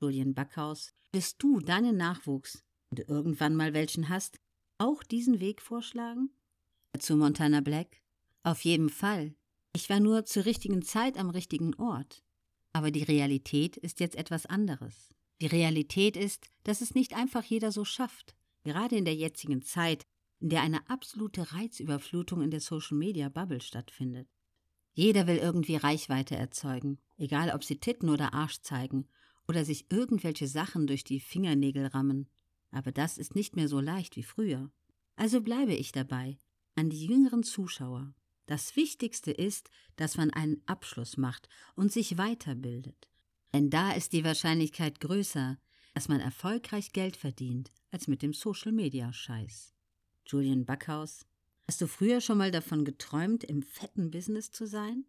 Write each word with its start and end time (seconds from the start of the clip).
Julian 0.00 0.34
Backhaus, 0.34 0.92
wirst 1.12 1.42
du 1.42 1.60
deinen 1.60 1.96
Nachwuchs, 1.96 2.64
wenn 2.88 3.04
du 3.04 3.12
irgendwann 3.12 3.54
mal 3.54 3.74
welchen 3.74 4.08
hast, 4.08 4.40
auch 4.78 5.02
diesen 5.02 5.40
Weg 5.40 5.60
vorschlagen? 5.60 6.30
Zu 6.98 7.16
Montana 7.16 7.60
Black? 7.60 8.02
Auf 8.42 8.64
jeden 8.64 8.88
Fall. 8.88 9.34
Ich 9.74 9.90
war 9.90 10.00
nur 10.00 10.24
zur 10.24 10.46
richtigen 10.46 10.82
Zeit 10.82 11.18
am 11.18 11.30
richtigen 11.30 11.74
Ort. 11.74 12.24
Aber 12.72 12.90
die 12.90 13.02
Realität 13.02 13.76
ist 13.76 14.00
jetzt 14.00 14.16
etwas 14.16 14.46
anderes. 14.46 15.10
Die 15.40 15.46
Realität 15.46 16.16
ist, 16.16 16.50
dass 16.64 16.80
es 16.80 16.94
nicht 16.94 17.14
einfach 17.14 17.44
jeder 17.44 17.70
so 17.70 17.84
schafft. 17.84 18.34
Gerade 18.64 18.96
in 18.96 19.04
der 19.04 19.14
jetzigen 19.14 19.62
Zeit, 19.62 20.06
in 20.40 20.48
der 20.48 20.62
eine 20.62 20.88
absolute 20.88 21.52
Reizüberflutung 21.52 22.42
in 22.42 22.50
der 22.50 22.60
Social-Media-Bubble 22.60 23.60
stattfindet. 23.60 24.28
Jeder 24.92 25.26
will 25.26 25.36
irgendwie 25.36 25.76
Reichweite 25.76 26.36
erzeugen, 26.36 26.98
egal 27.16 27.50
ob 27.54 27.64
sie 27.64 27.78
Titten 27.78 28.08
oder 28.08 28.34
Arsch 28.34 28.60
zeigen 28.60 29.06
oder 29.50 29.64
sich 29.64 29.90
irgendwelche 29.90 30.46
Sachen 30.46 30.86
durch 30.86 31.02
die 31.02 31.18
Fingernägel 31.18 31.86
rammen. 31.86 32.28
Aber 32.70 32.92
das 32.92 33.18
ist 33.18 33.34
nicht 33.34 33.56
mehr 33.56 33.66
so 33.66 33.80
leicht 33.80 34.14
wie 34.14 34.22
früher. 34.22 34.70
Also 35.16 35.40
bleibe 35.40 35.74
ich 35.74 35.90
dabei, 35.90 36.38
an 36.76 36.88
die 36.88 37.04
jüngeren 37.04 37.42
Zuschauer. 37.42 38.14
Das 38.46 38.76
Wichtigste 38.76 39.32
ist, 39.32 39.68
dass 39.96 40.16
man 40.16 40.30
einen 40.30 40.62
Abschluss 40.66 41.16
macht 41.16 41.48
und 41.74 41.90
sich 41.90 42.16
weiterbildet. 42.16 43.10
Denn 43.52 43.70
da 43.70 43.90
ist 43.90 44.12
die 44.12 44.22
Wahrscheinlichkeit 44.22 45.00
größer, 45.00 45.58
dass 45.94 46.06
man 46.06 46.20
erfolgreich 46.20 46.92
Geld 46.92 47.16
verdient, 47.16 47.72
als 47.90 48.06
mit 48.06 48.22
dem 48.22 48.32
Social-Media-Scheiß. 48.32 49.74
Julian 50.26 50.64
Backhaus, 50.64 51.26
hast 51.66 51.80
du 51.80 51.88
früher 51.88 52.20
schon 52.20 52.38
mal 52.38 52.52
davon 52.52 52.84
geträumt, 52.84 53.42
im 53.42 53.62
fetten 53.64 54.12
Business 54.12 54.52
zu 54.52 54.68
sein? 54.68 55.06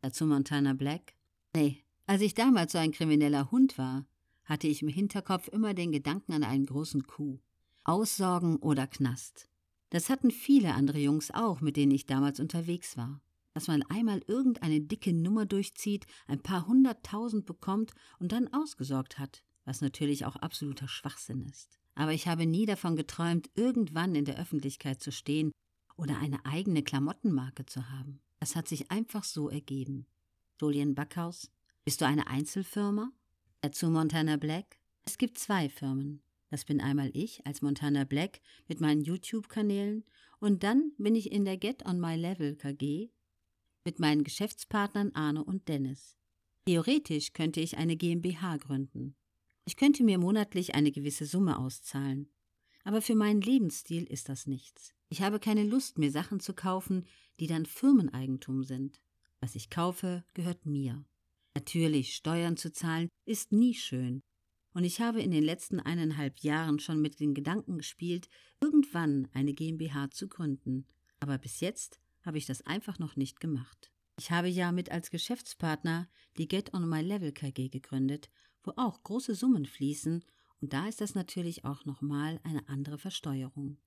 Dazu 0.00 0.24
Montana 0.24 0.72
Black? 0.72 1.12
Nee, 1.54 1.84
als 2.06 2.22
ich 2.22 2.34
damals 2.34 2.72
so 2.72 2.78
ein 2.78 2.92
krimineller 2.92 3.50
Hund 3.50 3.78
war, 3.78 4.06
hatte 4.44 4.68
ich 4.68 4.82
im 4.82 4.88
Hinterkopf 4.88 5.48
immer 5.48 5.74
den 5.74 5.92
Gedanken 5.92 6.32
an 6.32 6.44
einen 6.44 6.66
großen 6.66 7.06
Kuh. 7.06 7.40
Aussorgen 7.84 8.56
oder 8.56 8.86
Knast. 8.86 9.48
Das 9.90 10.10
hatten 10.10 10.30
viele 10.30 10.74
andere 10.74 10.98
Jungs 10.98 11.30
auch, 11.30 11.60
mit 11.60 11.76
denen 11.76 11.92
ich 11.92 12.06
damals 12.06 12.40
unterwegs 12.40 12.96
war. 12.96 13.20
Dass 13.54 13.68
man 13.68 13.82
einmal 13.82 14.22
irgendeine 14.26 14.80
dicke 14.80 15.12
Nummer 15.12 15.46
durchzieht, 15.46 16.06
ein 16.26 16.40
paar 16.40 16.66
hunderttausend 16.66 17.46
bekommt 17.46 17.92
und 18.18 18.32
dann 18.32 18.52
ausgesorgt 18.52 19.18
hat, 19.18 19.42
was 19.64 19.80
natürlich 19.80 20.26
auch 20.26 20.36
absoluter 20.36 20.88
Schwachsinn 20.88 21.42
ist. 21.42 21.78
Aber 21.94 22.12
ich 22.12 22.28
habe 22.28 22.46
nie 22.46 22.66
davon 22.66 22.96
geträumt, 22.96 23.50
irgendwann 23.54 24.14
in 24.14 24.24
der 24.24 24.38
Öffentlichkeit 24.38 25.00
zu 25.00 25.10
stehen 25.10 25.52
oder 25.96 26.18
eine 26.18 26.44
eigene 26.44 26.82
Klamottenmarke 26.82 27.64
zu 27.66 27.88
haben. 27.90 28.20
Das 28.38 28.54
hat 28.54 28.68
sich 28.68 28.90
einfach 28.90 29.24
so 29.24 29.48
ergeben. 29.48 30.06
Julian 30.60 30.94
Backhaus, 30.94 31.50
bist 31.86 32.00
du 32.00 32.04
eine 32.04 32.26
Einzelfirma? 32.26 33.12
Dazu 33.60 33.88
Montana 33.88 34.36
Black? 34.36 34.80
Es 35.04 35.18
gibt 35.18 35.38
zwei 35.38 35.68
Firmen. 35.68 36.20
Das 36.50 36.64
bin 36.64 36.80
einmal 36.80 37.12
ich 37.14 37.46
als 37.46 37.62
Montana 37.62 38.02
Black 38.02 38.40
mit 38.66 38.80
meinen 38.80 39.02
YouTube-Kanälen 39.02 40.04
und 40.40 40.64
dann 40.64 40.90
bin 40.98 41.14
ich 41.14 41.30
in 41.30 41.44
der 41.44 41.56
Get 41.56 41.86
on 41.86 42.00
My 42.00 42.16
Level 42.16 42.56
KG 42.56 43.10
mit 43.84 44.00
meinen 44.00 44.24
Geschäftspartnern 44.24 45.12
Arne 45.14 45.44
und 45.44 45.68
Dennis. 45.68 46.16
Theoretisch 46.66 47.32
könnte 47.34 47.60
ich 47.60 47.76
eine 47.76 47.96
GmbH 47.96 48.56
gründen. 48.56 49.14
Ich 49.64 49.76
könnte 49.76 50.02
mir 50.02 50.18
monatlich 50.18 50.74
eine 50.74 50.90
gewisse 50.90 51.24
Summe 51.24 51.56
auszahlen. 51.56 52.28
Aber 52.82 53.00
für 53.00 53.14
meinen 53.14 53.42
Lebensstil 53.42 54.02
ist 54.06 54.28
das 54.28 54.48
nichts. 54.48 54.92
Ich 55.08 55.22
habe 55.22 55.38
keine 55.38 55.62
Lust, 55.62 55.98
mir 55.98 56.10
Sachen 56.10 56.40
zu 56.40 56.52
kaufen, 56.52 57.06
die 57.38 57.46
dann 57.46 57.64
Firmeneigentum 57.64 58.64
sind. 58.64 59.00
Was 59.38 59.54
ich 59.54 59.70
kaufe, 59.70 60.24
gehört 60.34 60.66
mir. 60.66 61.04
Natürlich, 61.56 62.16
Steuern 62.16 62.58
zu 62.58 62.70
zahlen 62.70 63.08
ist 63.24 63.50
nie 63.50 63.72
schön, 63.72 64.22
und 64.74 64.84
ich 64.84 65.00
habe 65.00 65.22
in 65.22 65.30
den 65.30 65.42
letzten 65.42 65.80
eineinhalb 65.80 66.40
Jahren 66.40 66.80
schon 66.80 67.00
mit 67.00 67.18
den 67.18 67.32
Gedanken 67.32 67.78
gespielt, 67.78 68.28
irgendwann 68.60 69.26
eine 69.32 69.54
GmbH 69.54 70.10
zu 70.10 70.28
gründen. 70.28 70.86
Aber 71.18 71.38
bis 71.38 71.60
jetzt 71.60 71.98
habe 72.26 72.36
ich 72.36 72.44
das 72.44 72.60
einfach 72.66 72.98
noch 72.98 73.16
nicht 73.16 73.40
gemacht. 73.40 73.90
Ich 74.18 74.30
habe 74.30 74.48
ja 74.48 74.70
mit 74.70 74.90
als 74.90 75.08
Geschäftspartner 75.08 76.10
die 76.36 76.46
Get 76.46 76.74
on 76.74 76.86
My 76.86 77.00
Level 77.00 77.32
KG 77.32 77.70
gegründet, 77.70 78.28
wo 78.62 78.72
auch 78.76 79.02
große 79.02 79.34
Summen 79.34 79.64
fließen, 79.64 80.26
und 80.60 80.72
da 80.74 80.86
ist 80.88 81.00
das 81.00 81.14
natürlich 81.14 81.64
auch 81.64 81.86
nochmal 81.86 82.38
eine 82.42 82.68
andere 82.68 82.98
Versteuerung. 82.98 83.78